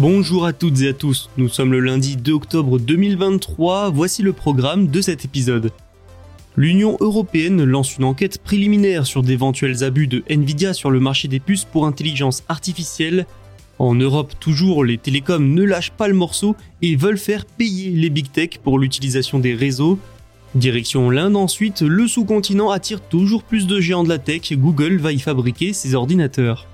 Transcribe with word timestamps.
Bonjour 0.00 0.46
à 0.46 0.52
toutes 0.52 0.80
et 0.82 0.88
à 0.90 0.92
tous, 0.92 1.28
nous 1.38 1.48
sommes 1.48 1.72
le 1.72 1.80
lundi 1.80 2.16
2 2.16 2.30
octobre 2.32 2.78
2023, 2.78 3.90
voici 3.90 4.22
le 4.22 4.32
programme 4.32 4.86
de 4.86 5.00
cet 5.00 5.24
épisode. 5.24 5.72
L'Union 6.56 6.96
européenne 7.00 7.64
lance 7.64 7.96
une 7.96 8.04
enquête 8.04 8.40
préliminaire 8.40 9.06
sur 9.06 9.24
d'éventuels 9.24 9.82
abus 9.82 10.06
de 10.06 10.22
Nvidia 10.30 10.72
sur 10.72 10.92
le 10.92 11.00
marché 11.00 11.26
des 11.26 11.40
puces 11.40 11.64
pour 11.64 11.84
intelligence 11.84 12.44
artificielle. 12.48 13.26
En 13.80 13.96
Europe 13.96 14.34
toujours, 14.38 14.84
les 14.84 14.98
télécoms 14.98 15.52
ne 15.52 15.64
lâchent 15.64 15.90
pas 15.90 16.06
le 16.06 16.14
morceau 16.14 16.54
et 16.80 16.94
veulent 16.94 17.18
faire 17.18 17.44
payer 17.44 17.90
les 17.90 18.08
big 18.08 18.30
tech 18.30 18.60
pour 18.62 18.78
l'utilisation 18.78 19.40
des 19.40 19.56
réseaux. 19.56 19.98
Direction 20.54 21.10
l'Inde 21.10 21.34
ensuite, 21.34 21.82
le 21.82 22.06
sous-continent 22.06 22.70
attire 22.70 23.00
toujours 23.00 23.42
plus 23.42 23.66
de 23.66 23.80
géants 23.80 24.04
de 24.04 24.10
la 24.10 24.18
tech, 24.18 24.52
Google 24.52 24.98
va 24.98 25.10
y 25.10 25.18
fabriquer 25.18 25.72
ses 25.72 25.96
ordinateurs. 25.96 26.68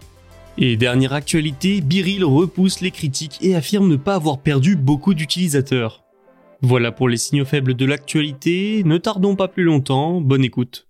Et 0.57 0.77
dernière 0.77 1.13
actualité, 1.13 1.81
Biril 1.81 2.25
repousse 2.25 2.81
les 2.81 2.93
critiques 2.93 3.39
et 3.41 3.57
affirme 3.57 3.89
ne 3.89 3.97
pas 3.97 4.15
avoir 4.15 4.39
perdu 4.39 4.77
beaucoup 4.77 5.13
d'utilisateurs. 5.13 6.05
Voilà 6.63 6.93
pour 6.93 7.09
les 7.09 7.17
signaux 7.17 7.45
faibles 7.45 7.75
de 7.75 7.85
l'actualité, 7.85 8.83
ne 8.85 8.97
tardons 8.97 9.35
pas 9.35 9.49
plus 9.49 9.65
longtemps, 9.65 10.21
bonne 10.21 10.45
écoute. 10.45 10.87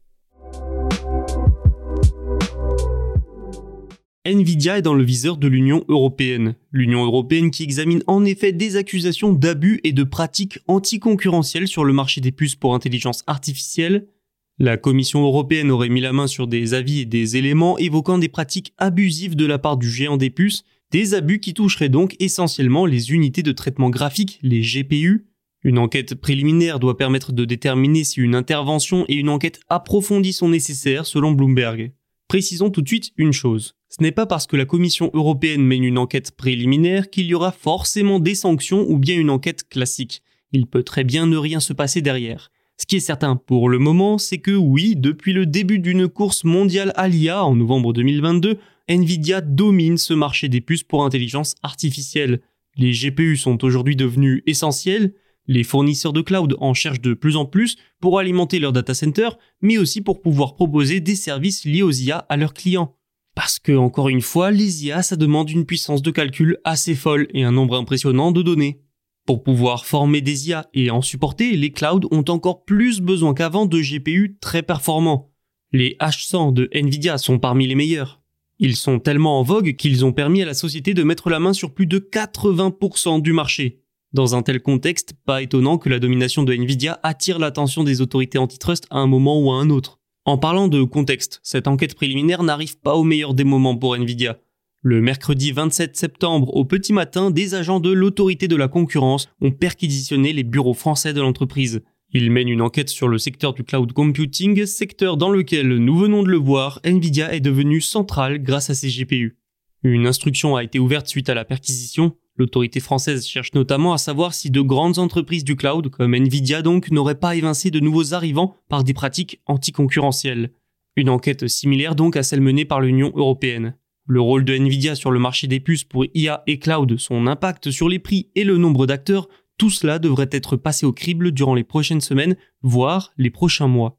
Nvidia 4.26 4.78
est 4.78 4.82
dans 4.82 4.94
le 4.94 5.02
viseur 5.02 5.38
de 5.38 5.48
l'Union 5.48 5.84
européenne. 5.88 6.56
L'Union 6.70 7.04
européenne 7.04 7.50
qui 7.50 7.62
examine 7.62 8.02
en 8.06 8.24
effet 8.24 8.52
des 8.52 8.76
accusations 8.76 9.32
d'abus 9.32 9.80
et 9.82 9.92
de 9.92 10.04
pratiques 10.04 10.58
anticoncurrentielles 10.66 11.68
sur 11.68 11.84
le 11.84 11.92
marché 11.92 12.20
des 12.20 12.32
puces 12.32 12.54
pour 12.54 12.74
intelligence 12.74 13.22
artificielle, 13.26 14.08
la 14.58 14.76
Commission 14.76 15.24
européenne 15.24 15.70
aurait 15.70 15.88
mis 15.88 16.00
la 16.00 16.12
main 16.12 16.28
sur 16.28 16.46
des 16.46 16.74
avis 16.74 17.00
et 17.00 17.04
des 17.06 17.36
éléments 17.36 17.76
évoquant 17.78 18.18
des 18.18 18.28
pratiques 18.28 18.72
abusives 18.78 19.34
de 19.34 19.46
la 19.46 19.58
part 19.58 19.76
du 19.76 19.90
géant 19.90 20.16
des 20.16 20.30
puces, 20.30 20.64
des 20.92 21.14
abus 21.14 21.40
qui 21.40 21.54
toucheraient 21.54 21.88
donc 21.88 22.14
essentiellement 22.20 22.86
les 22.86 23.10
unités 23.10 23.42
de 23.42 23.50
traitement 23.50 23.90
graphique, 23.90 24.38
les 24.42 24.60
GPU. 24.60 25.26
Une 25.64 25.78
enquête 25.78 26.14
préliminaire 26.14 26.78
doit 26.78 26.96
permettre 26.96 27.32
de 27.32 27.44
déterminer 27.44 28.04
si 28.04 28.20
une 28.20 28.36
intervention 28.36 29.04
et 29.08 29.14
une 29.14 29.28
enquête 29.28 29.60
approfondie 29.68 30.32
sont 30.32 30.48
nécessaires 30.48 31.06
selon 31.06 31.32
Bloomberg. 31.32 31.92
Précisons 32.28 32.70
tout 32.70 32.82
de 32.82 32.88
suite 32.88 33.10
une 33.16 33.32
chose. 33.32 33.74
Ce 33.88 34.02
n'est 34.02 34.12
pas 34.12 34.26
parce 34.26 34.46
que 34.46 34.56
la 34.56 34.66
Commission 34.66 35.10
européenne 35.14 35.64
mène 35.64 35.84
une 35.84 35.98
enquête 35.98 36.30
préliminaire 36.30 37.10
qu'il 37.10 37.26
y 37.26 37.34
aura 37.34 37.50
forcément 37.50 38.20
des 38.20 38.34
sanctions 38.34 38.86
ou 38.88 38.98
bien 38.98 39.16
une 39.16 39.30
enquête 39.30 39.68
classique. 39.68 40.22
Il 40.52 40.66
peut 40.66 40.84
très 40.84 41.02
bien 41.02 41.26
ne 41.26 41.36
rien 41.36 41.58
se 41.58 41.72
passer 41.72 42.02
derrière. 42.02 42.52
Ce 42.76 42.86
qui 42.86 42.96
est 42.96 43.00
certain 43.00 43.36
pour 43.36 43.68
le 43.68 43.78
moment, 43.78 44.18
c'est 44.18 44.38
que 44.38 44.50
oui, 44.50 44.94
depuis 44.96 45.32
le 45.32 45.46
début 45.46 45.78
d'une 45.78 46.08
course 46.08 46.44
mondiale 46.44 46.92
à 46.96 47.08
l'IA 47.08 47.44
en 47.44 47.54
novembre 47.54 47.92
2022, 47.92 48.58
Nvidia 48.88 49.40
domine 49.40 49.96
ce 49.96 50.12
marché 50.12 50.48
des 50.48 50.60
puces 50.60 50.82
pour 50.82 51.04
intelligence 51.04 51.54
artificielle. 51.62 52.40
Les 52.76 52.92
GPU 52.92 53.36
sont 53.36 53.64
aujourd'hui 53.64 53.94
devenus 53.94 54.42
essentiels, 54.46 55.14
les 55.46 55.62
fournisseurs 55.62 56.12
de 56.12 56.20
cloud 56.20 56.56
en 56.58 56.74
cherchent 56.74 57.00
de 57.00 57.14
plus 57.14 57.36
en 57.36 57.44
plus 57.44 57.76
pour 58.00 58.18
alimenter 58.18 58.58
leurs 58.58 58.72
data 58.72 58.94
centers, 58.94 59.38
mais 59.60 59.78
aussi 59.78 60.00
pour 60.00 60.20
pouvoir 60.20 60.54
proposer 60.54 61.00
des 61.00 61.16
services 61.16 61.64
liés 61.64 61.82
aux 61.82 61.92
IA 61.92 62.18
à 62.18 62.36
leurs 62.36 62.54
clients. 62.54 62.96
Parce 63.34 63.58
que, 63.58 63.72
encore 63.72 64.08
une 64.08 64.22
fois, 64.22 64.50
les 64.50 64.86
IA, 64.86 65.02
ça 65.02 65.16
demande 65.16 65.50
une 65.50 65.66
puissance 65.66 66.02
de 66.02 66.10
calcul 66.10 66.58
assez 66.64 66.94
folle 66.94 67.28
et 67.34 67.44
un 67.44 67.52
nombre 67.52 67.76
impressionnant 67.76 68.32
de 68.32 68.42
données. 68.42 68.80
Pour 69.26 69.42
pouvoir 69.42 69.86
former 69.86 70.20
des 70.20 70.48
IA 70.50 70.66
et 70.74 70.90
en 70.90 71.00
supporter, 71.00 71.56
les 71.56 71.70
clouds 71.70 72.08
ont 72.10 72.24
encore 72.28 72.64
plus 72.64 73.00
besoin 73.00 73.32
qu'avant 73.32 73.64
de 73.64 73.80
GPU 73.80 74.36
très 74.38 74.62
performants. 74.62 75.30
Les 75.72 75.96
H100 75.98 76.52
de 76.52 76.68
Nvidia 76.72 77.16
sont 77.16 77.38
parmi 77.38 77.66
les 77.66 77.74
meilleurs. 77.74 78.20
Ils 78.58 78.76
sont 78.76 78.98
tellement 78.98 79.40
en 79.40 79.42
vogue 79.42 79.76
qu'ils 79.76 80.04
ont 80.04 80.12
permis 80.12 80.42
à 80.42 80.46
la 80.46 80.52
société 80.52 80.92
de 80.92 81.02
mettre 81.02 81.30
la 81.30 81.40
main 81.40 81.54
sur 81.54 81.72
plus 81.72 81.86
de 81.86 81.98
80% 81.98 83.22
du 83.22 83.32
marché. 83.32 83.80
Dans 84.12 84.36
un 84.36 84.42
tel 84.42 84.60
contexte, 84.60 85.14
pas 85.24 85.42
étonnant 85.42 85.78
que 85.78 85.88
la 85.88 85.98
domination 85.98 86.42
de 86.42 86.52
Nvidia 86.52 87.00
attire 87.02 87.38
l'attention 87.38 87.82
des 87.82 88.02
autorités 88.02 88.38
antitrust 88.38 88.86
à 88.90 88.98
un 88.98 89.06
moment 89.06 89.40
ou 89.40 89.50
à 89.50 89.56
un 89.56 89.70
autre. 89.70 89.98
En 90.26 90.36
parlant 90.36 90.68
de 90.68 90.82
contexte, 90.84 91.40
cette 91.42 91.66
enquête 91.66 91.94
préliminaire 91.94 92.42
n'arrive 92.42 92.78
pas 92.78 92.94
au 92.94 93.04
meilleur 93.04 93.34
des 93.34 93.44
moments 93.44 93.76
pour 93.76 93.96
Nvidia. 93.96 94.38
Le 94.86 95.00
mercredi 95.00 95.50
27 95.50 95.96
septembre, 95.96 96.54
au 96.54 96.66
petit 96.66 96.92
matin, 96.92 97.30
des 97.30 97.54
agents 97.54 97.80
de 97.80 97.90
l'autorité 97.90 98.48
de 98.48 98.54
la 98.54 98.68
concurrence 98.68 99.30
ont 99.40 99.50
perquisitionné 99.50 100.34
les 100.34 100.42
bureaux 100.42 100.74
français 100.74 101.14
de 101.14 101.22
l'entreprise. 101.22 101.80
Ils 102.12 102.30
mènent 102.30 102.50
une 102.50 102.60
enquête 102.60 102.90
sur 102.90 103.08
le 103.08 103.16
secteur 103.16 103.54
du 103.54 103.64
cloud 103.64 103.94
computing, 103.94 104.66
secteur 104.66 105.16
dans 105.16 105.30
lequel, 105.30 105.78
nous 105.78 105.96
venons 105.96 106.22
de 106.22 106.28
le 106.28 106.36
voir, 106.36 106.80
Nvidia 106.84 107.32
est 107.32 107.40
devenu 107.40 107.80
central 107.80 108.42
grâce 108.42 108.68
à 108.68 108.74
ses 108.74 108.90
GPU. 108.90 109.38
Une 109.84 110.06
instruction 110.06 110.54
a 110.54 110.62
été 110.62 110.78
ouverte 110.78 111.08
suite 111.08 111.30
à 111.30 111.34
la 111.34 111.46
perquisition. 111.46 112.14
L'autorité 112.36 112.78
française 112.78 113.26
cherche 113.26 113.54
notamment 113.54 113.94
à 113.94 113.98
savoir 113.98 114.34
si 114.34 114.50
de 114.50 114.60
grandes 114.60 114.98
entreprises 114.98 115.44
du 115.44 115.56
cloud, 115.56 115.88
comme 115.88 116.14
Nvidia 116.14 116.60
donc, 116.60 116.90
n'auraient 116.90 117.18
pas 117.18 117.36
évincé 117.36 117.70
de 117.70 117.80
nouveaux 117.80 118.12
arrivants 118.12 118.54
par 118.68 118.84
des 118.84 118.92
pratiques 118.92 119.40
anticoncurrentielles. 119.46 120.50
Une 120.94 121.08
enquête 121.08 121.48
similaire 121.48 121.94
donc 121.94 122.16
à 122.16 122.22
celle 122.22 122.42
menée 122.42 122.66
par 122.66 122.82
l'Union 122.82 123.14
européenne. 123.16 123.76
Le 124.06 124.20
rôle 124.20 124.44
de 124.44 124.52
Nvidia 124.54 124.96
sur 124.96 125.10
le 125.10 125.18
marché 125.18 125.46
des 125.46 125.60
puces 125.60 125.84
pour 125.84 126.04
IA 126.12 126.42
et 126.46 126.58
cloud, 126.58 126.98
son 126.98 127.26
impact 127.26 127.70
sur 127.70 127.88
les 127.88 127.98
prix 127.98 128.28
et 128.34 128.44
le 128.44 128.58
nombre 128.58 128.86
d'acteurs, 128.86 129.28
tout 129.56 129.70
cela 129.70 129.98
devrait 129.98 130.28
être 130.30 130.58
passé 130.58 130.84
au 130.84 130.92
crible 130.92 131.32
durant 131.32 131.54
les 131.54 131.64
prochaines 131.64 132.02
semaines, 132.02 132.36
voire 132.60 133.14
les 133.16 133.30
prochains 133.30 133.66
mois. 133.66 133.98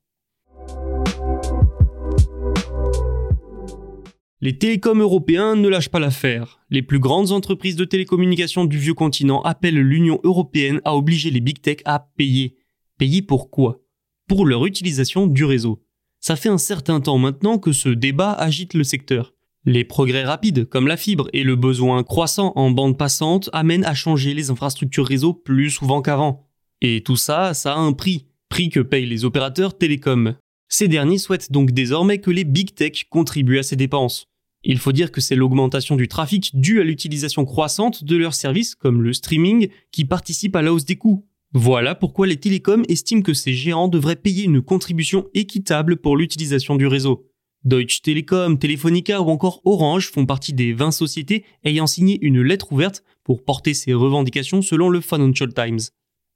Les 4.41 4.59
télécoms 4.59 5.01
européens 5.01 5.55
ne 5.55 5.67
lâchent 5.67 5.89
pas 5.89 5.97
l'affaire. 5.97 6.59
Les 6.69 6.83
plus 6.83 6.99
grandes 6.99 7.31
entreprises 7.31 7.75
de 7.75 7.85
télécommunications 7.85 8.65
du 8.65 8.77
vieux 8.77 8.93
continent 8.93 9.41
appellent 9.41 9.81
l'Union 9.81 10.19
européenne 10.23 10.81
à 10.85 10.95
obliger 10.95 11.31
les 11.31 11.41
big 11.41 11.61
tech 11.61 11.77
à 11.83 12.11
payer. 12.15 12.57
Payer 12.99 13.23
pour 13.23 13.49
quoi? 13.49 13.81
Pour 14.27 14.45
leur 14.45 14.67
utilisation 14.67 15.25
du 15.25 15.45
réseau. 15.45 15.83
Ça 16.19 16.35
fait 16.35 16.49
un 16.49 16.59
certain 16.59 17.01
temps 17.01 17.17
maintenant 17.17 17.57
que 17.57 17.71
ce 17.71 17.89
débat 17.89 18.33
agite 18.33 18.75
le 18.75 18.83
secteur. 18.83 19.34
Les 19.67 19.83
progrès 19.83 20.23
rapides, 20.23 20.65
comme 20.69 20.87
la 20.87 20.95
fibre, 20.95 21.27
et 21.33 21.43
le 21.43 21.55
besoin 21.55 22.03
croissant 22.03 22.53
en 22.55 22.69
bande 22.69 22.99
passante 22.99 23.49
amènent 23.51 23.85
à 23.85 23.95
changer 23.95 24.35
les 24.35 24.51
infrastructures 24.51 25.07
réseau 25.07 25.33
plus 25.33 25.71
souvent 25.71 26.03
qu'avant. 26.03 26.47
Et 26.81 27.01
tout 27.01 27.15
ça, 27.15 27.55
ça 27.55 27.73
a 27.73 27.77
un 27.77 27.93
prix, 27.93 28.27
prix 28.47 28.69
que 28.69 28.79
payent 28.79 29.07
les 29.07 29.25
opérateurs 29.25 29.75
télécoms. 29.75 30.35
Ces 30.69 30.87
derniers 30.87 31.17
souhaitent 31.17 31.51
donc 31.51 31.71
désormais 31.71 32.19
que 32.19 32.29
les 32.29 32.43
big 32.43 32.75
tech 32.75 33.05
contribuent 33.09 33.57
à 33.57 33.63
ces 33.63 33.75
dépenses. 33.75 34.27
Il 34.63 34.77
faut 34.77 34.91
dire 34.91 35.11
que 35.11 35.21
c'est 35.21 35.35
l'augmentation 35.35 35.95
du 35.95 36.07
trafic 36.07 36.51
due 36.59 36.79
à 36.79 36.83
l'utilisation 36.83 37.43
croissante 37.43 38.03
de 38.03 38.17
leurs 38.17 38.35
services, 38.35 38.75
comme 38.75 39.01
le 39.01 39.13
streaming, 39.13 39.69
qui 39.91 40.05
participe 40.05 40.55
à 40.55 40.61
la 40.61 40.73
hausse 40.73 40.85
des 40.85 40.95
coûts. 40.95 41.25
Voilà 41.53 41.95
pourquoi 41.95 42.27
les 42.27 42.37
télécoms 42.37 42.83
estiment 42.87 43.21
que 43.21 43.33
ces 43.33 43.53
géants 43.53 43.87
devraient 43.87 44.15
payer 44.15 44.43
une 44.43 44.61
contribution 44.61 45.25
équitable 45.33 45.97
pour 45.97 46.17
l'utilisation 46.17 46.75
du 46.75 46.85
réseau. 46.85 47.31
Deutsche 47.65 48.03
Telekom, 48.03 48.59
Telefonica 48.59 49.19
ou 49.23 49.29
encore 49.31 49.59
Orange 49.65 50.11
font 50.11 50.27
partie 50.27 50.53
des 50.53 50.71
20 50.71 50.91
sociétés 50.91 51.45
ayant 51.63 51.87
signé 51.87 52.19
une 52.21 52.43
lettre 52.43 52.71
ouverte 52.71 53.03
pour 53.23 53.43
porter 53.43 53.73
ces 53.73 53.91
revendications 53.95 54.61
selon 54.61 54.87
le 54.87 55.01
Financial 55.01 55.51
Times. 55.51 55.79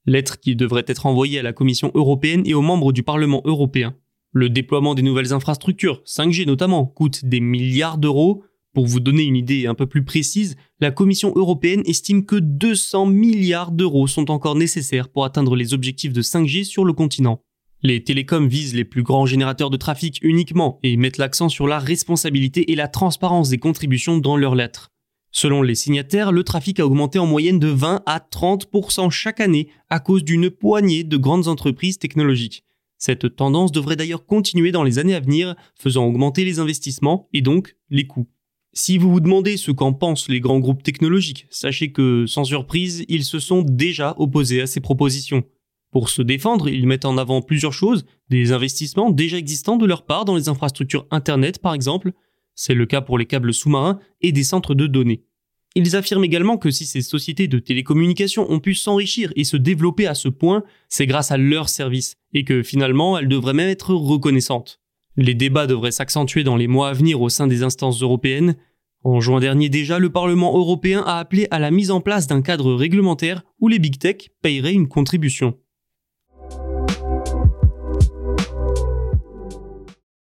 Lettre 0.08 0.40
qui 0.40 0.56
devrait 0.56 0.86
être 0.88 1.06
envoyée 1.06 1.38
à 1.38 1.44
la 1.44 1.54
Commission 1.54 1.92
européenne 1.94 2.42
et 2.48 2.56
aux 2.56 2.64
membres 2.64 2.92
du 2.92 3.04
Parlement 3.04 3.44
européen. 3.46 3.96
Le 4.32 4.50
déploiement 4.50 4.96
des 4.96 5.04
nouvelles 5.04 5.32
infrastructures, 5.32 6.02
5G 6.04 6.48
notamment, 6.48 6.88
coûte 6.88 7.24
des 7.24 7.42
milliards 7.42 8.00
d'euros. 8.00 8.44
Pour 8.74 8.88
vous 8.88 9.00
donner 9.00 9.24
une 9.24 9.36
idée 9.36 9.68
un 9.68 9.76
peu 9.76 9.86
plus 9.86 10.04
précise, 10.04 10.56
la 10.80 10.90
Commission 10.90 11.32
européenne 11.36 11.84
estime 11.86 12.26
que 12.26 12.38
200 12.38 13.06
milliards 13.06 13.72
d'euros 13.72 14.08
sont 14.08 14.32
encore 14.32 14.56
nécessaires 14.56 15.10
pour 15.10 15.26
atteindre 15.26 15.56
les 15.56 15.76
objectifs 15.76 16.14
de 16.14 16.24
5G 16.24 16.64
sur 16.64 16.86
le 16.86 16.94
continent. 16.94 17.44
Les 17.82 18.04
télécoms 18.04 18.48
visent 18.48 18.76
les 18.76 18.84
plus 18.84 19.04
grands 19.04 19.26
générateurs 19.26 19.70
de 19.70 19.78
trafic 19.78 20.20
uniquement 20.22 20.80
et 20.84 20.98
mettent 20.98 21.18
l'accent 21.18 21.48
sur 21.48 21.66
la 21.66 21.80
responsabilité 21.80 22.72
et 22.72 22.76
la 22.76 22.90
transparence 22.90 23.50
des 23.50 23.58
contributions 23.58 24.18
dans 24.18 24.36
leurs 24.36 24.56
lettres. 24.56 24.92
Selon 25.32 25.62
les 25.62 25.76
signataires, 25.76 26.34
le 26.34 26.44
trafic 26.44 26.80
a 26.80 26.86
augmenté 26.86 27.20
en 27.20 27.26
moyenne 27.26 27.60
de 27.60 27.68
20 27.68 28.02
à 28.06 28.20
30% 28.20 29.10
chaque 29.12 29.40
année 29.40 29.70
à 29.90 30.00
cause 30.00 30.26
d'une 30.26 30.50
poignée 30.50 31.06
de 31.06 31.16
grandes 31.16 31.48
entreprises 31.48 32.00
technologiques. 32.00 32.66
Cette 32.98 33.38
tendance 33.38 33.72
devrait 33.72 33.96
d'ailleurs 33.96 34.26
continuer 34.26 34.74
dans 34.74 34.84
les 34.84 35.00
années 35.00 35.16
à 35.16 35.22
venir, 35.22 35.56
faisant 35.76 36.06
augmenter 36.06 36.44
les 36.44 36.60
investissements 36.60 37.30
et 37.32 37.42
donc 37.42 37.78
les 37.90 38.08
coûts. 38.08 38.28
Si 38.74 38.98
vous 38.98 39.10
vous 39.10 39.22
demandez 39.22 39.56
ce 39.56 39.72
qu'en 39.72 39.94
pensent 39.94 40.28
les 40.28 40.42
grands 40.42 40.60
groupes 40.60 40.84
technologiques, 40.84 41.48
sachez 41.50 41.94
que, 41.94 42.26
sans 42.28 42.44
surprise, 42.44 43.06
ils 43.08 43.24
se 43.24 43.40
sont 43.40 43.62
déjà 43.62 44.16
opposés 44.18 44.62
à 44.62 44.68
ces 44.68 44.82
propositions. 44.82 45.44
Pour 45.92 46.10
se 46.10 46.22
défendre, 46.22 46.70
ils 46.70 46.86
mettent 46.86 47.06
en 47.06 47.18
avant 47.18 47.42
plusieurs 47.42 47.74
choses, 47.74 48.06
des 48.30 48.52
investissements 48.52 49.10
déjà 49.10 49.38
existants 49.38 49.78
de 49.78 49.86
leur 49.86 50.06
part 50.06 50.26
dans 50.26 50.36
les 50.36 50.50
infrastructures 50.50 51.08
Internet 51.10 51.60
par 51.60 51.74
exemple, 51.74 52.12
c'est 52.54 52.76
le 52.76 52.86
cas 52.86 53.02
pour 53.02 53.18
les 53.18 53.26
câbles 53.26 53.54
sous-marins 53.54 54.00
et 54.22 54.32
des 54.32 54.44
centres 54.44 54.76
de 54.76 54.86
données. 54.86 55.24
Ils 55.76 55.96
affirment 55.96 56.26
également 56.26 56.58
que 56.58 56.72
si 56.72 56.86
ces 56.86 57.02
sociétés 57.02 57.48
de 57.48 57.60
télécommunications 57.60 58.52
ont 58.52 58.60
pu 58.60 58.74
s'enrichir 58.74 59.32
et 59.36 59.44
se 59.44 59.56
développer 59.56 60.08
à 60.08 60.16
ce 60.16 60.28
point, 60.28 60.64
c'est 60.90 61.06
grâce 61.06 61.32
à 61.32 61.38
leurs 61.38 61.70
services, 61.70 62.16
et 62.34 62.44
que 62.44 62.64
finalement 62.64 63.18
elles 63.18 63.28
devraient 63.28 63.54
même 63.54 63.70
être 63.70 63.94
reconnaissantes. 63.94 64.82
Les 65.16 65.36
débats 65.36 65.68
devraient 65.68 65.92
s'accentuer 65.92 66.44
dans 66.44 66.56
les 66.56 66.68
mois 66.68 66.90
à 66.90 66.94
venir 66.94 67.22
au 67.22 67.30
sein 67.30 67.48
des 67.48 67.64
instances 67.64 68.02
européennes. 68.02 68.56
En 69.04 69.22
juin 69.22 69.40
dernier 69.40 69.70
déjà, 69.70 70.00
le 70.00 70.12
Parlement 70.12 70.58
européen 70.58 71.04
a 71.06 71.20
appelé 71.20 71.48
à 71.52 71.60
la 71.60 71.72
mise 71.72 71.92
en 71.92 72.02
place 72.02 72.28
d'un 72.28 72.42
cadre 72.42 72.74
réglementaire 72.74 73.44
où 73.60 73.68
les 73.68 73.80
big 73.80 74.00
tech 74.00 74.30
paieraient 74.42 74.74
une 74.74 74.88
contribution. 74.88 75.58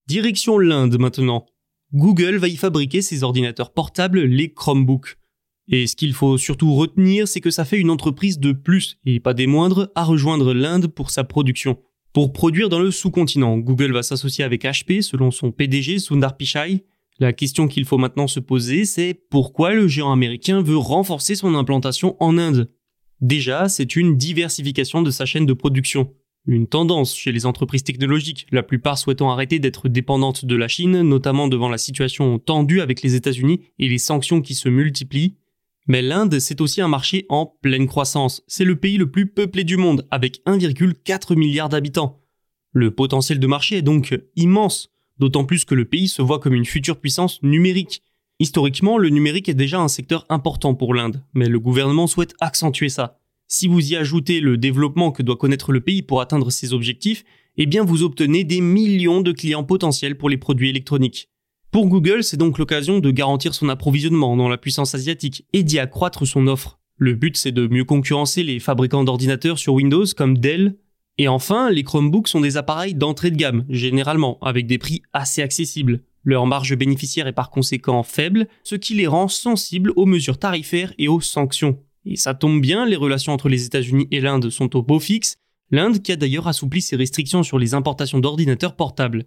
Direction 0.09 0.57
l'Inde 0.57 0.97
maintenant. 0.97 1.45
Google 1.93 2.37
va 2.37 2.47
y 2.47 2.55
fabriquer 2.55 3.03
ses 3.03 3.21
ordinateurs 3.21 3.71
portables, 3.71 4.21
les 4.21 4.51
Chromebooks. 4.51 5.19
Et 5.67 5.85
ce 5.85 5.95
qu'il 5.95 6.13
faut 6.13 6.39
surtout 6.39 6.73
retenir, 6.73 7.27
c'est 7.27 7.41
que 7.41 7.51
ça 7.51 7.63
fait 7.63 7.77
une 7.77 7.91
entreprise 7.91 8.39
de 8.39 8.51
plus, 8.51 8.97
et 9.05 9.19
pas 9.19 9.35
des 9.35 9.45
moindres, 9.45 9.91
à 9.93 10.03
rejoindre 10.03 10.51
l'Inde 10.55 10.87
pour 10.87 11.11
sa 11.11 11.23
production. 11.23 11.77
Pour 12.11 12.33
produire 12.33 12.69
dans 12.69 12.79
le 12.79 12.89
sous-continent, 12.89 13.59
Google 13.59 13.93
va 13.93 14.01
s'associer 14.01 14.43
avec 14.43 14.63
HP 14.63 15.03
selon 15.03 15.29
son 15.29 15.51
PDG 15.51 15.99
Sundar 15.99 16.37
Pichai. 16.37 16.85
La 17.19 17.31
question 17.31 17.67
qu'il 17.67 17.85
faut 17.85 17.99
maintenant 17.99 18.25
se 18.25 18.39
poser, 18.39 18.85
c'est 18.85 19.13
pourquoi 19.13 19.75
le 19.75 19.87
géant 19.87 20.11
américain 20.11 20.63
veut 20.63 20.77
renforcer 20.77 21.35
son 21.35 21.53
implantation 21.53 22.17
en 22.19 22.39
Inde? 22.39 22.71
Déjà, 23.21 23.69
c'est 23.69 23.95
une 23.95 24.17
diversification 24.17 25.03
de 25.03 25.11
sa 25.11 25.27
chaîne 25.27 25.45
de 25.45 25.53
production. 25.53 26.15
Une 26.45 26.67
tendance 26.67 27.15
chez 27.15 27.31
les 27.31 27.45
entreprises 27.45 27.83
technologiques, 27.83 28.47
la 28.51 28.63
plupart 28.63 28.97
souhaitant 28.97 29.29
arrêter 29.29 29.59
d'être 29.59 29.89
dépendantes 29.89 30.45
de 30.45 30.55
la 30.55 30.67
Chine, 30.67 31.01
notamment 31.01 31.47
devant 31.47 31.69
la 31.69 31.77
situation 31.77 32.39
tendue 32.39 32.81
avec 32.81 33.01
les 33.01 33.15
États-Unis 33.15 33.61
et 33.77 33.89
les 33.89 33.97
sanctions 33.97 34.41
qui 34.41 34.55
se 34.55 34.69
multiplient. 34.69 35.35
Mais 35.87 36.01
l'Inde, 36.01 36.39
c'est 36.39 36.61
aussi 36.61 36.81
un 36.81 36.87
marché 36.87 37.25
en 37.29 37.45
pleine 37.45 37.87
croissance. 37.87 38.43
C'est 38.47 38.63
le 38.63 38.75
pays 38.75 38.97
le 38.97 39.11
plus 39.11 39.27
peuplé 39.27 39.63
du 39.63 39.75
monde, 39.75 40.07
avec 40.11 40.41
1,4 40.45 41.35
milliard 41.35 41.67
d'habitants. 41.67 42.21
Le 42.71 42.91
potentiel 42.91 43.39
de 43.39 43.47
marché 43.47 43.77
est 43.77 43.81
donc 43.81 44.17
immense, 44.35 44.91
d'autant 45.17 45.45
plus 45.45 45.65
que 45.65 45.75
le 45.75 45.85
pays 45.85 46.07
se 46.07 46.21
voit 46.21 46.39
comme 46.39 46.53
une 46.53 46.65
future 46.65 46.99
puissance 46.99 47.41
numérique. 47.41 48.03
Historiquement, 48.39 48.97
le 48.97 49.09
numérique 49.09 49.49
est 49.49 49.55
déjà 49.55 49.79
un 49.79 49.87
secteur 49.87 50.25
important 50.29 50.75
pour 50.75 50.93
l'Inde, 50.93 51.23
mais 51.33 51.49
le 51.49 51.59
gouvernement 51.59 52.07
souhaite 52.07 52.35
accentuer 52.39 52.89
ça. 52.89 53.19
Si 53.51 53.67
vous 53.67 53.91
y 53.91 53.95
ajoutez 53.95 54.41
le 54.41 54.57
développement 54.57 55.11
que 55.11 55.23
doit 55.23 55.35
connaître 55.35 55.71
le 55.71 55.81
pays 55.81 56.03
pour 56.03 56.21
atteindre 56.21 56.51
ses 56.51 56.71
objectifs, 56.71 57.25
eh 57.57 57.65
bien 57.65 57.83
vous 57.83 58.03
obtenez 58.03 58.43
des 58.43 58.61
millions 58.61 59.21
de 59.21 59.31
clients 59.31 59.63
potentiels 59.63 60.19
pour 60.19 60.29
les 60.29 60.37
produits 60.37 60.69
électroniques. 60.69 61.31
Pour 61.71 61.87
Google, 61.87 62.23
c'est 62.23 62.37
donc 62.37 62.59
l'occasion 62.59 62.99
de 62.99 63.09
garantir 63.09 63.55
son 63.55 63.67
approvisionnement 63.67 64.37
dans 64.37 64.49
la 64.49 64.59
puissance 64.59 64.93
asiatique 64.93 65.47
et 65.51 65.63
d'y 65.63 65.79
accroître 65.79 66.27
son 66.27 66.45
offre. 66.45 66.79
Le 66.97 67.15
but, 67.15 67.37
c'est 67.37 67.51
de 67.51 67.65
mieux 67.65 67.85
concurrencer 67.85 68.43
les 68.43 68.59
fabricants 68.59 69.03
d'ordinateurs 69.03 69.57
sur 69.57 69.73
Windows 69.73 70.05
comme 70.15 70.37
Dell. 70.37 70.75
Et 71.17 71.27
enfin, 71.27 71.71
les 71.71 71.83
Chromebooks 71.83 72.27
sont 72.27 72.41
des 72.41 72.55
appareils 72.55 72.93
d'entrée 72.93 73.31
de 73.31 73.35
gamme, 73.35 73.65
généralement, 73.67 74.37
avec 74.41 74.67
des 74.67 74.77
prix 74.77 75.01
assez 75.11 75.41
accessibles. 75.41 76.03
Leur 76.23 76.45
marge 76.45 76.75
bénéficiaire 76.75 77.25
est 77.25 77.33
par 77.33 77.49
conséquent 77.49 78.03
faible, 78.03 78.47
ce 78.63 78.75
qui 78.75 78.93
les 78.93 79.07
rend 79.07 79.27
sensibles 79.27 79.91
aux 79.95 80.05
mesures 80.05 80.37
tarifaires 80.37 80.93
et 80.99 81.07
aux 81.07 81.21
sanctions. 81.21 81.79
Et 82.09 82.15
ça 82.15 82.33
tombe 82.33 82.59
bien, 82.59 82.87
les 82.87 82.95
relations 82.95 83.33
entre 83.33 83.49
les 83.49 83.65
États-Unis 83.67 84.07
et 84.09 84.19
l'Inde 84.19 84.49
sont 84.49 84.75
au 84.75 84.81
beau 84.81 84.99
fixe, 84.99 85.37
l'Inde 85.69 86.01
qui 86.01 86.11
a 86.11 86.15
d'ailleurs 86.15 86.47
assoupli 86.47 86.81
ses 86.81 86.95
restrictions 86.95 87.43
sur 87.43 87.59
les 87.59 87.75
importations 87.75 88.19
d'ordinateurs 88.19 88.75
portables. 88.75 89.25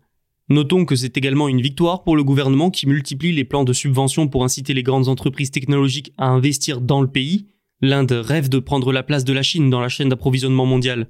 Notons 0.49 0.84
que 0.84 0.96
c'est 0.96 1.17
également 1.17 1.49
une 1.49 1.61
victoire 1.61 2.02
pour 2.02 2.17
le 2.17 2.25
gouvernement 2.25 2.70
qui 2.70 2.88
multiplie 2.88 3.31
les 3.31 3.44
plans 3.44 3.62
de 3.62 3.73
subvention 3.73 4.26
pour 4.26 4.43
inciter 4.43 4.75
les 4.75 4.82
grandes 4.82 5.06
entreprises 5.06 5.52
technologiques 5.52 6.12
à 6.19 6.26
investir 6.26 6.81
dans 6.81 7.00
le 7.00 7.06
pays. 7.06 7.46
L'Inde 7.82 8.11
rêve 8.11 8.49
de 8.49 8.58
prendre 8.58 8.93
la 8.93 9.05
place 9.05 9.25
de 9.25 9.32
la 9.32 9.44
Chine 9.44 9.70
dans 9.70 9.81
la 9.81 9.88
chaîne 9.88 10.08
d'approvisionnement 10.08 10.67
mondiale. 10.67 11.06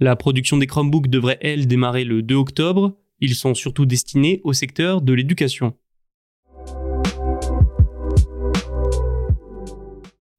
La 0.00 0.16
production 0.16 0.56
des 0.56 0.66
Chromebooks 0.66 1.06
devrait, 1.06 1.38
elle, 1.40 1.68
démarrer 1.68 2.02
le 2.02 2.22
2 2.22 2.34
octobre. 2.34 2.98
Ils 3.20 3.36
sont 3.36 3.54
surtout 3.54 3.86
destinés 3.86 4.40
au 4.42 4.52
secteur 4.52 5.00
de 5.00 5.12
l'éducation. 5.12 5.74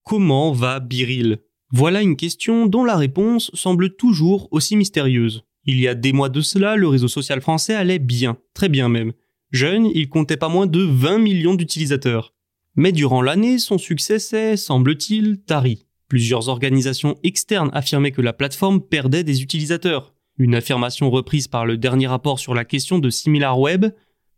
Comment 0.03 0.51
va 0.51 0.81
Biril? 0.81 1.39
Voilà 1.71 2.01
une 2.01 2.17
question 2.17 2.65
dont 2.65 2.83
la 2.83 2.97
réponse 2.97 3.51
semble 3.53 3.95
toujours 3.95 4.49
aussi 4.51 4.75
mystérieuse. 4.75 5.45
Il 5.63 5.79
y 5.79 5.87
a 5.87 5.95
des 5.95 6.11
mois 6.11 6.27
de 6.27 6.41
cela, 6.41 6.75
le 6.75 6.89
réseau 6.89 7.07
social 7.07 7.39
français 7.39 7.73
allait 7.73 7.99
bien, 7.99 8.37
très 8.53 8.67
bien 8.67 8.89
même. 8.89 9.13
Jeune, 9.51 9.85
il 9.85 10.09
comptait 10.09 10.35
pas 10.35 10.49
moins 10.49 10.67
de 10.67 10.81
20 10.81 11.19
millions 11.19 11.53
d'utilisateurs. 11.53 12.33
Mais 12.75 12.91
durant 12.91 13.21
l'année, 13.21 13.59
son 13.59 13.77
succès 13.77 14.19
s'est, 14.19 14.57
semble-t-il, 14.57 15.41
tari. 15.45 15.85
Plusieurs 16.09 16.49
organisations 16.49 17.17
externes 17.23 17.69
affirmaient 17.71 18.11
que 18.11 18.21
la 18.21 18.33
plateforme 18.33 18.81
perdait 18.81 19.23
des 19.23 19.41
utilisateurs. 19.41 20.13
Une 20.37 20.55
affirmation 20.55 21.09
reprise 21.09 21.47
par 21.47 21.65
le 21.65 21.77
dernier 21.77 22.07
rapport 22.07 22.39
sur 22.39 22.53
la 22.53 22.65
question 22.65 22.99
de 22.99 23.09
SimilarWeb. 23.09 23.85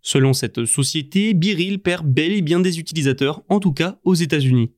Selon 0.04 0.34
cette 0.34 0.66
société, 0.66 1.34
Biril 1.34 1.80
perd 1.80 2.06
bel 2.06 2.34
et 2.34 2.44
bien 2.44 2.60
des 2.60 2.78
utilisateurs, 2.78 3.42
en 3.50 3.60
tout 3.60 3.74
cas 3.74 3.98
aux 4.04 4.14
États-Unis. 4.14 4.70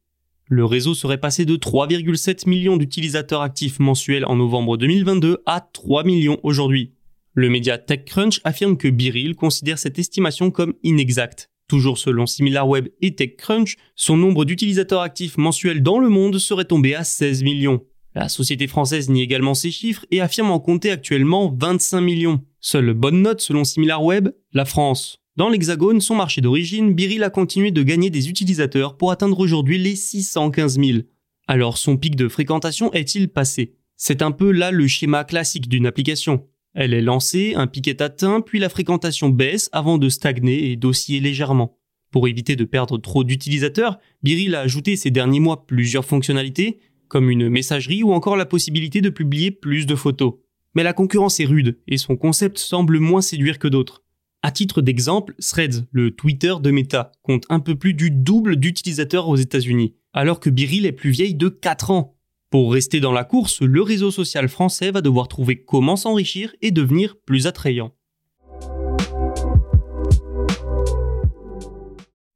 Le 0.49 0.63
réseau 0.63 0.93
serait 0.93 1.17
passé 1.17 1.43
de 1.43 1.57
3,7 1.57 2.47
millions 2.47 2.77
d'utilisateurs 2.77 3.41
actifs 3.41 3.79
mensuels 3.79 4.25
en 4.25 4.37
novembre 4.37 4.77
2022 4.77 5.39
à 5.45 5.59
3 5.59 6.05
millions 6.05 6.39
aujourd'hui. 6.41 6.93
Le 7.33 7.49
média 7.49 7.77
TechCrunch 7.77 8.39
affirme 8.45 8.77
que 8.77 8.87
Biril 8.87 9.35
considère 9.35 9.77
cette 9.77 9.99
estimation 9.99 10.49
comme 10.49 10.73
inexacte. 10.83 11.49
Toujours 11.67 11.97
selon 11.97 12.25
SimilarWeb 12.25 12.87
et 13.01 13.13
TechCrunch, 13.13 13.75
son 13.95 14.15
nombre 14.15 14.45
d'utilisateurs 14.45 15.01
actifs 15.01 15.37
mensuels 15.37 15.83
dans 15.83 15.99
le 15.99 16.07
monde 16.07 16.39
serait 16.39 16.63
tombé 16.63 16.95
à 16.95 17.03
16 17.03 17.43
millions. 17.43 17.83
La 18.15 18.29
société 18.29 18.67
française 18.67 19.09
nie 19.09 19.21
également 19.21 19.53
ces 19.53 19.69
chiffres 19.69 20.05
et 20.11 20.21
affirme 20.21 20.49
en 20.49 20.61
compter 20.61 20.91
actuellement 20.91 21.53
25 21.59 21.99
millions. 21.99 22.41
Seule 22.61 22.93
bonne 22.93 23.21
note 23.21 23.41
selon 23.41 23.65
SimilarWeb, 23.65 24.29
la 24.53 24.63
France. 24.63 25.19
Dans 25.37 25.49
l'Hexagone, 25.49 26.01
son 26.01 26.15
marché 26.15 26.41
d'origine, 26.41 26.95
Biril 26.95 27.23
a 27.23 27.29
continué 27.29 27.69
de 27.69 27.83
gagner 27.83 28.09
des 28.09 28.27
utilisateurs 28.27 28.97
pour 28.97 29.11
atteindre 29.11 29.39
aujourd'hui 29.39 29.77
les 29.77 29.95
615 29.95 30.79
000. 30.79 30.99
Alors 31.47 31.77
son 31.77 31.95
pic 31.95 32.15
de 32.15 32.27
fréquentation 32.27 32.91
est-il 32.91 33.29
passé? 33.29 33.75
C'est 33.95 34.23
un 34.23 34.31
peu 34.31 34.49
là 34.49 34.71
le 34.71 34.87
schéma 34.87 35.23
classique 35.23 35.69
d'une 35.69 35.85
application. 35.85 36.47
Elle 36.73 36.95
est 36.95 37.03
lancée, 37.03 37.53
un 37.55 37.67
pic 37.67 37.87
est 37.87 38.01
atteint, 38.01 38.41
puis 38.41 38.57
la 38.57 38.67
fréquentation 38.67 39.29
baisse 39.29 39.69
avant 39.73 39.99
de 39.99 40.09
stagner 40.09 40.71
et 40.71 40.75
d'osciller 40.75 41.19
légèrement. 41.19 41.77
Pour 42.09 42.27
éviter 42.27 42.55
de 42.55 42.65
perdre 42.65 42.97
trop 42.97 43.23
d'utilisateurs, 43.23 43.99
Biril 44.23 44.55
a 44.55 44.61
ajouté 44.61 44.95
ces 44.95 45.11
derniers 45.11 45.39
mois 45.39 45.67
plusieurs 45.67 46.05
fonctionnalités, 46.05 46.79
comme 47.09 47.29
une 47.29 47.47
messagerie 47.47 48.01
ou 48.01 48.11
encore 48.11 48.37
la 48.37 48.47
possibilité 48.47 49.01
de 49.01 49.11
publier 49.11 49.51
plus 49.51 49.85
de 49.85 49.93
photos. 49.93 50.33
Mais 50.73 50.81
la 50.81 50.93
concurrence 50.93 51.39
est 51.39 51.45
rude 51.45 51.77
et 51.87 51.97
son 51.97 52.17
concept 52.17 52.57
semble 52.57 52.97
moins 52.97 53.21
séduire 53.21 53.59
que 53.59 53.67
d'autres. 53.67 54.03
À 54.47 54.51
titre 54.51 54.81
d'exemple, 54.81 55.35
Threads, 55.41 55.87
le 55.91 56.11
Twitter 56.11 56.53
de 56.61 56.71
Meta, 56.71 57.11
compte 57.21 57.43
un 57.49 57.59
peu 57.59 57.75
plus 57.75 57.93
du 57.93 58.11
double 58.11 58.55
d'utilisateurs 58.55 59.27
aux 59.27 59.35
États-Unis, 59.35 59.93
alors 60.13 60.39
que 60.39 60.49
Biril 60.49 60.85
est 60.85 60.93
plus 60.93 61.09
vieille 61.09 61.35
de 61.35 61.49
4 61.49 61.91
ans. 61.91 62.15
Pour 62.49 62.71
rester 62.71 63.01
dans 63.01 63.11
la 63.11 63.25
course, 63.25 63.61
le 63.61 63.81
réseau 63.81 64.09
social 64.09 64.47
français 64.47 64.89
va 64.91 65.01
devoir 65.01 65.27
trouver 65.27 65.65
comment 65.65 65.97
s'enrichir 65.97 66.55
et 66.61 66.71
devenir 66.71 67.17
plus 67.25 67.45
attrayant. 67.45 67.93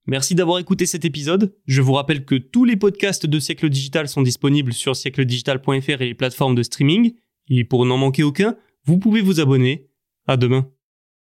Merci 0.06 0.36
d'avoir 0.36 0.60
écouté 0.60 0.86
cet 0.86 1.06
épisode. 1.06 1.56
Je 1.66 1.82
vous 1.82 1.94
rappelle 1.94 2.26
que 2.26 2.36
tous 2.36 2.66
les 2.66 2.76
podcasts 2.76 3.26
de 3.26 3.40
Siècle 3.40 3.70
Digital 3.70 4.10
sont 4.10 4.22
disponibles 4.22 4.74
sur 4.74 4.98
siècledigital.fr 4.98 6.02
et 6.02 6.08
les 6.08 6.14
plateformes 6.14 6.56
de 6.56 6.64
streaming. 6.64 7.14
Et 7.48 7.64
pour 7.64 7.86
n'en 7.86 7.96
manquer 7.96 8.24
aucun, 8.24 8.58
vous 8.84 8.98
pouvez 8.98 9.22
vous 9.22 9.40
abonner. 9.40 9.88
À 10.28 10.36
demain. 10.36 10.70